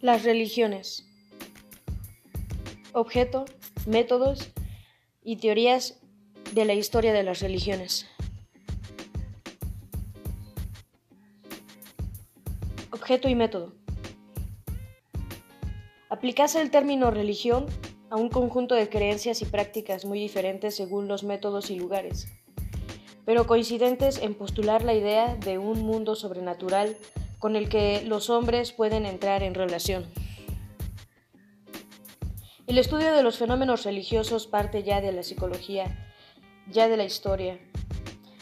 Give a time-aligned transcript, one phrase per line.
[0.00, 1.06] Las religiones.
[2.94, 3.44] Objeto,
[3.86, 4.50] métodos
[5.22, 6.00] y teorías
[6.54, 8.06] de la historia de las religiones.
[12.90, 13.74] Objeto y método.
[16.08, 17.66] Aplicase el término religión
[18.08, 22.26] a un conjunto de creencias y prácticas muy diferentes según los métodos y lugares,
[23.26, 26.96] pero coincidentes en postular la idea de un mundo sobrenatural
[27.40, 30.06] con el que los hombres pueden entrar en relación.
[32.68, 36.12] El estudio de los fenómenos religiosos parte ya de la psicología,
[36.70, 37.58] ya de la historia.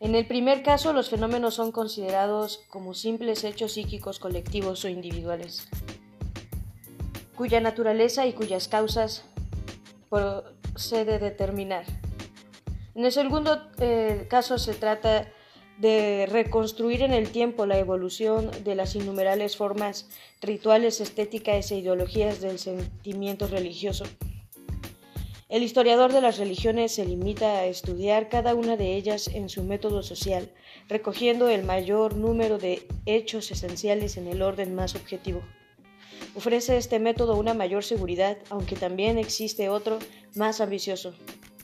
[0.00, 5.68] En el primer caso, los fenómenos son considerados como simples hechos psíquicos colectivos o individuales,
[7.36, 9.24] cuya naturaleza y cuyas causas
[10.10, 11.84] procede determinar.
[12.94, 15.28] En el segundo eh, caso se trata
[15.80, 20.08] de reconstruir en el tiempo la evolución de las innumerables formas
[20.42, 24.04] rituales, estéticas e ideologías del sentimiento religioso.
[25.48, 29.64] El historiador de las religiones se limita a estudiar cada una de ellas en su
[29.64, 30.50] método social,
[30.88, 35.42] recogiendo el mayor número de hechos esenciales en el orden más objetivo.
[36.36, 39.98] Ofrece este método una mayor seguridad, aunque también existe otro
[40.36, 41.14] más ambicioso,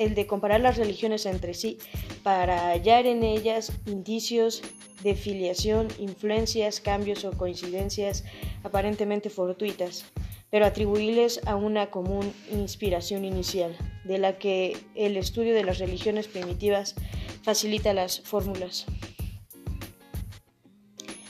[0.00, 1.78] el de comparar las religiones entre sí
[2.22, 4.62] para hallar en ellas indicios
[5.04, 8.24] de filiación, influencias, cambios o coincidencias
[8.64, 10.06] aparentemente fortuitas,
[10.48, 16.28] pero atribuibles a una común inspiración inicial, de la que el estudio de las religiones
[16.28, 16.94] primitivas
[17.42, 18.86] facilita las fórmulas.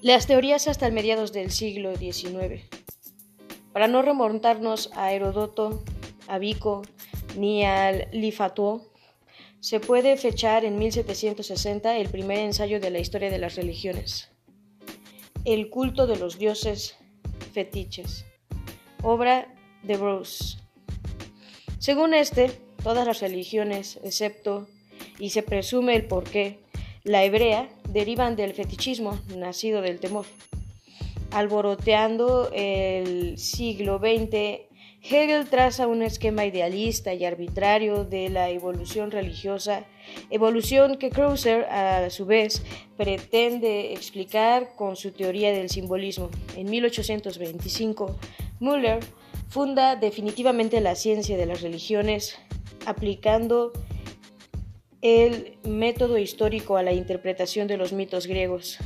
[0.00, 2.62] Las teorías hasta mediados del siglo XIX.
[3.72, 5.82] Para no remontarnos a Herodoto,
[6.28, 6.82] a Vico,
[7.36, 8.82] ni al Lifatuo,
[9.60, 14.30] se puede fechar en 1760 el primer ensayo de la historia de las religiones,
[15.44, 16.96] El culto de los dioses
[17.52, 18.26] fetiches,
[19.02, 20.58] obra de Bruce.
[21.78, 22.50] Según este,
[22.82, 24.68] todas las religiones, excepto,
[25.18, 26.58] y se presume el porqué,
[27.02, 30.26] la hebrea, derivan del fetichismo nacido del temor.
[31.30, 34.73] Alboroteando el siglo XX
[35.06, 39.84] Hegel traza un esquema idealista y arbitrario de la evolución religiosa,
[40.30, 42.62] evolución que Krauser a su vez
[42.96, 46.30] pretende explicar con su teoría del simbolismo.
[46.56, 48.16] En 1825,
[48.60, 49.00] Müller
[49.50, 52.38] funda definitivamente la ciencia de las religiones
[52.86, 53.72] aplicando
[55.02, 58.78] el método histórico a la interpretación de los mitos griegos.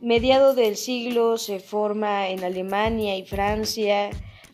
[0.00, 4.10] Mediado del siglo se forma en Alemania y Francia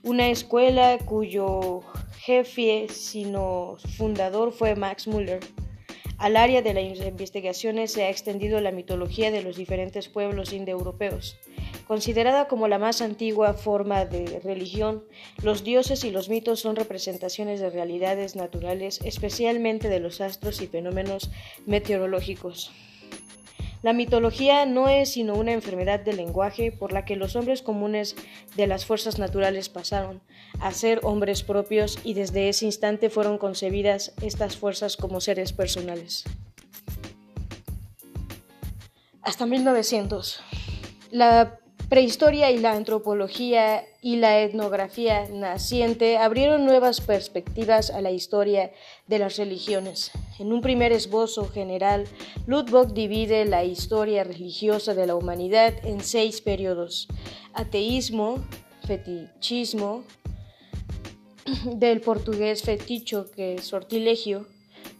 [0.06, 1.80] una escuela cuyo
[2.20, 5.40] jefe, sino fundador, fue Max Müller.
[6.16, 11.36] Al área de las investigaciones se ha extendido la mitología de los diferentes pueblos indoeuropeos.
[11.88, 15.02] Considerada como la más antigua forma de religión,
[15.42, 20.68] los dioses y los mitos son representaciones de realidades naturales, especialmente de los astros y
[20.68, 21.30] fenómenos
[21.66, 22.70] meteorológicos.
[23.86, 28.16] La mitología no es sino una enfermedad del lenguaje por la que los hombres comunes
[28.56, 30.22] de las fuerzas naturales pasaron
[30.58, 36.24] a ser hombres propios y desde ese instante fueron concebidas estas fuerzas como seres personales.
[39.22, 40.40] Hasta 1900.
[41.12, 48.72] La prehistoria y la antropología y la etnografía naciente abrieron nuevas perspectivas a la historia
[49.06, 50.10] de las religiones.
[50.38, 52.04] En un primer esbozo general,
[52.46, 57.06] Ludwig divide la historia religiosa de la humanidad en seis periodos.
[57.54, 58.44] Ateísmo,
[58.86, 60.02] fetichismo,
[61.64, 64.46] del portugués feticho, que es sortilegio,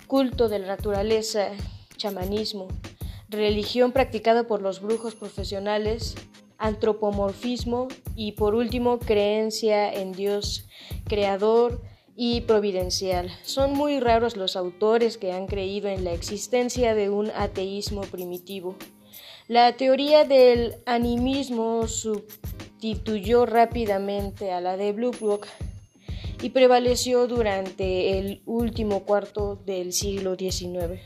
[0.06, 1.48] culto de la naturaleza,
[1.96, 2.68] chamanismo,
[3.28, 6.14] religión practicada por los brujos profesionales,
[6.58, 10.66] antropomorfismo y por último creencia en Dios
[11.04, 11.82] creador
[12.16, 13.30] y providencial.
[13.42, 18.76] Son muy raros los autores que han creído en la existencia de un ateísmo primitivo.
[19.48, 25.12] La teoría del animismo sustituyó rápidamente a la de Blue
[26.42, 31.00] y prevaleció durante el último cuarto del siglo XIX.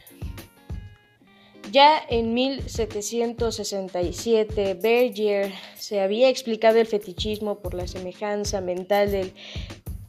[1.71, 9.33] Ya en 1767, Berger se había explicado el fetichismo por la semejanza mental del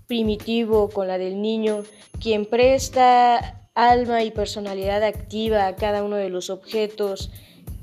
[0.08, 1.84] primitivo con la del niño,
[2.20, 7.30] quien presta alma y personalidad activa a cada uno de los objetos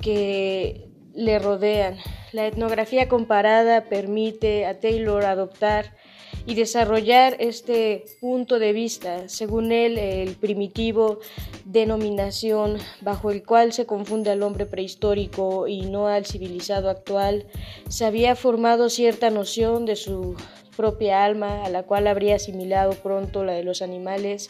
[0.03, 1.99] que le rodean.
[2.33, 5.95] La etnografía comparada permite a Taylor adoptar
[6.49, 11.21] y desarrollar este punto de vista, según él, el primitivo
[11.67, 17.45] denominación bajo el cual se confunde al hombre prehistórico y no al civilizado actual,
[17.91, 20.37] se había formado cierta noción de su
[20.75, 24.49] propia alma, a la cual habría asimilado pronto la de los animales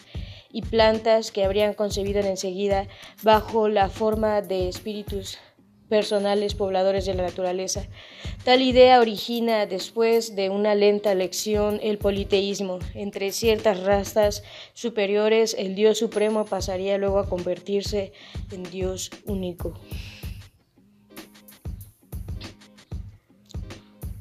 [0.52, 2.86] y plantas que habrían concebido enseguida
[3.24, 5.36] bajo la forma de espíritus
[5.88, 7.86] personales pobladores de la naturaleza.
[8.44, 12.78] Tal idea origina después de una lenta lección el politeísmo.
[12.94, 14.42] Entre ciertas razas
[14.74, 18.12] superiores el Dios supremo pasaría luego a convertirse
[18.52, 19.74] en Dios único.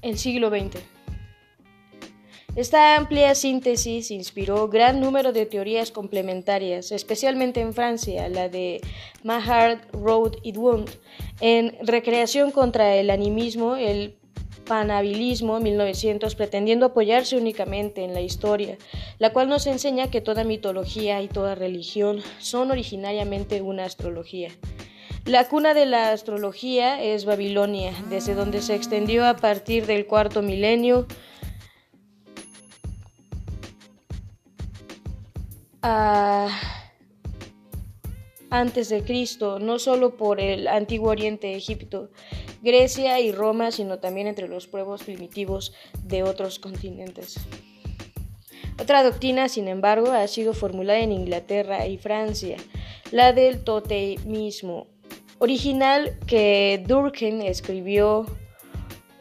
[0.02, 0.97] El siglo XX.
[2.58, 8.82] Esta amplia síntesis inspiró gran número de teorías complementarias, especialmente en Francia, la de
[9.22, 10.90] Mahard, Rode y Wundt,
[11.40, 14.16] en Recreación contra el animismo, el
[14.66, 18.80] Panabilismo 1900, pretendiendo apoyarse únicamente en la historia,
[19.20, 24.50] la cual nos enseña que toda mitología y toda religión son originariamente una astrología.
[25.26, 30.42] La cuna de la astrología es Babilonia, desde donde se extendió a partir del cuarto
[30.42, 31.06] milenio
[38.50, 42.12] antes de Cristo, no solo por el antiguo Oriente, Egipto,
[42.62, 47.40] Grecia y Roma, sino también entre los pueblos primitivos de otros continentes.
[48.80, 52.58] Otra doctrina, sin embargo, ha sido formulada en Inglaterra y Francia,
[53.12, 54.88] la del totemismo,
[55.40, 58.26] original que Durkheim escribió,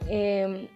[0.08, 0.68] em,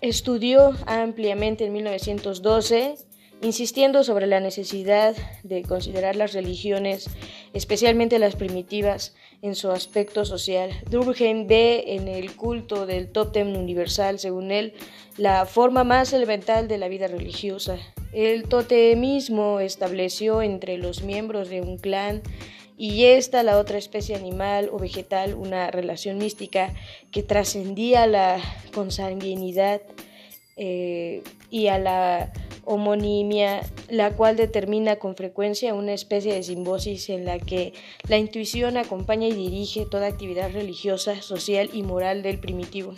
[0.00, 2.96] estudió ampliamente en 1912
[3.44, 7.10] insistiendo sobre la necesidad de considerar las religiones,
[7.52, 10.70] especialmente las primitivas, en su aspecto social.
[10.90, 14.72] Durkheim ve en el culto del tótem universal, según él,
[15.18, 17.76] la forma más elemental de la vida religiosa.
[18.14, 22.22] El totemismo estableció entre los miembros de un clan
[22.78, 26.72] y esta, la otra especie animal o vegetal, una relación mística
[27.12, 28.40] que trascendía la
[28.72, 29.82] consanguinidad
[30.56, 32.32] eh, y a la
[32.66, 37.72] homonimia, la cual determina con frecuencia una especie de simbosis en la que
[38.08, 42.94] la intuición acompaña y dirige toda actividad religiosa, social y moral del primitivo.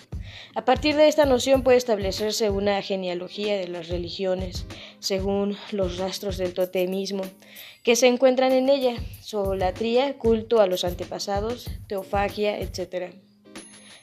[0.55, 4.67] A partir de esta noción puede establecerse una genealogía de las religiones,
[4.99, 7.23] según los rastros del totemismo,
[7.83, 13.15] que se encuentran en ella, solatría, culto a los antepasados, teofagia, etc.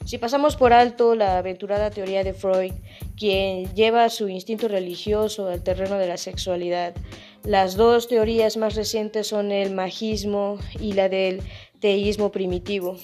[0.04, 2.72] Si pasamos por alto la aventurada teoría de Freud,
[3.16, 6.94] quien lleva su instinto religioso al terreno de la sexualidad,
[7.42, 11.40] las dos teorías más recientes son el magismo y la del
[11.80, 12.98] teísmo primitivo.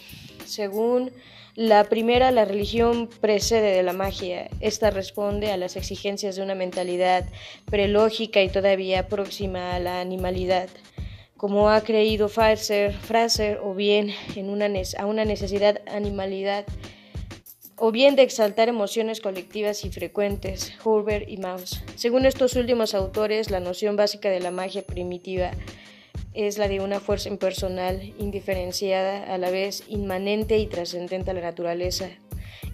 [0.44, 1.10] Según
[1.54, 4.50] la primera, la religión precede de la magia.
[4.60, 7.24] Esta responde a las exigencias de una mentalidad
[7.64, 10.68] prelógica y todavía próxima a la animalidad
[11.40, 16.66] como ha creído Fraser, Fraser o bien en una, a una necesidad animalidad,
[17.76, 21.82] o bien de exaltar emociones colectivas y frecuentes, Hurber y Maus.
[21.96, 25.52] Según estos últimos autores, la noción básica de la magia primitiva
[26.34, 31.40] es la de una fuerza impersonal, indiferenciada, a la vez inmanente y trascendente a la
[31.40, 32.10] naturaleza,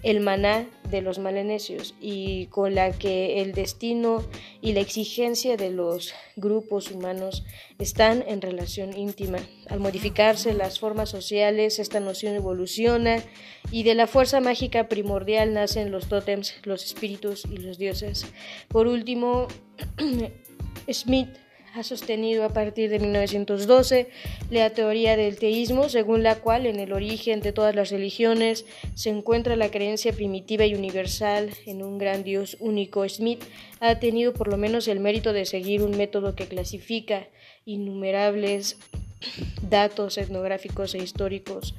[0.03, 4.23] el maná de los malenesios y con la que el destino
[4.61, 7.43] y la exigencia de los grupos humanos
[7.79, 9.39] están en relación íntima.
[9.69, 13.17] Al modificarse las formas sociales, esta noción evoluciona
[13.71, 18.25] y de la fuerza mágica primordial nacen los tótems, los espíritus y los dioses.
[18.69, 19.47] Por último,
[20.91, 21.29] Smith
[21.77, 24.09] ha sostenido a partir de 1912
[24.49, 28.65] la teoría del teísmo, según la cual en el origen de todas las religiones
[28.95, 33.07] se encuentra la creencia primitiva y universal en un gran Dios único.
[33.07, 33.43] Smith
[33.79, 37.27] ha tenido por lo menos el mérito de seguir un método que clasifica
[37.65, 38.77] innumerables
[39.61, 41.75] datos etnográficos e históricos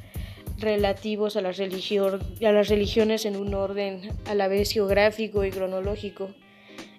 [0.59, 6.31] relativos a las, religiones en un orden a la vez geográfico y cronológico.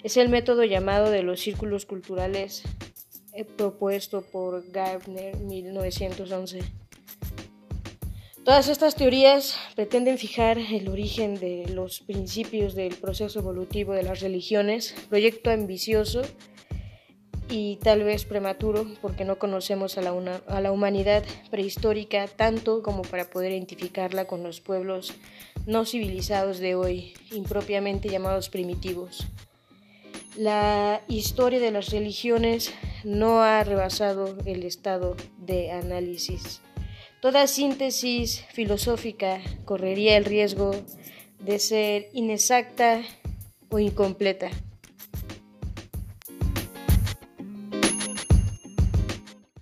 [0.01, 2.63] Es el método llamado de los círculos culturales
[3.46, 6.62] propuesto por Gardner 1911.
[8.43, 14.22] Todas estas teorías pretenden fijar el origen de los principios del proceso evolutivo de las
[14.22, 16.22] religiones, proyecto ambicioso
[17.50, 23.01] y tal vez prematuro porque no conocemos a la, a la humanidad prehistórica tanto como
[23.01, 25.13] para poder identificarla con los pueblos
[25.65, 29.27] no civilizados de hoy, impropiamente llamados primitivos.
[30.39, 36.62] La historia de las religiones no ha rebasado el estado de análisis.
[37.22, 40.72] Toda síntesis filosófica correría el riesgo
[41.41, 43.01] de ser inexacta
[43.67, 44.50] o incompleta.